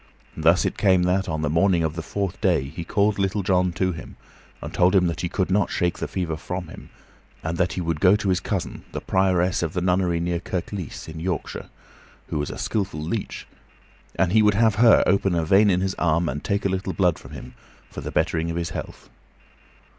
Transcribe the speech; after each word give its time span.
Thus 0.35 0.65
it 0.65 0.79
came 0.79 1.03
that, 1.03 1.29
on 1.29 1.43
the 1.43 1.47
morning 1.51 1.83
of 1.83 1.95
the 1.95 2.01
fourth 2.01 2.41
day, 2.41 2.63
he 2.63 2.83
called 2.83 3.19
Little 3.19 3.43
John 3.43 3.71
to 3.73 3.91
him, 3.91 4.15
and 4.59 4.73
told 4.73 4.95
him 4.95 5.05
that 5.05 5.21
he 5.21 5.29
could 5.29 5.51
not 5.51 5.69
shake 5.69 5.99
the 5.99 6.07
fever 6.07 6.37
from 6.37 6.69
him, 6.69 6.89
and 7.43 7.55
that 7.59 7.73
he 7.73 7.81
would 7.81 7.99
go 7.99 8.15
to 8.15 8.29
his 8.29 8.39
cousin, 8.39 8.81
the 8.93 8.99
prioress 8.99 9.61
of 9.61 9.73
the 9.73 9.79
nunnery 9.81 10.19
near 10.19 10.39
Kirklees, 10.39 11.07
in 11.07 11.19
Yorkshire, 11.19 11.69
who 12.29 12.39
was 12.39 12.49
a 12.49 12.57
skillful 12.57 12.99
leech, 12.99 13.45
and 14.15 14.31
he 14.31 14.41
would 14.41 14.55
have 14.55 14.73
her 14.81 15.03
open 15.05 15.35
a 15.35 15.45
vein 15.45 15.69
in 15.69 15.81
his 15.81 15.93
arm 15.99 16.27
and 16.27 16.43
take 16.43 16.65
a 16.65 16.69
little 16.69 16.93
blood 16.93 17.19
from 17.19 17.33
him, 17.33 17.53
for 17.91 18.01
the 18.01 18.09
bettering 18.09 18.49
of 18.49 18.57
his 18.57 18.71
health. 18.71 19.07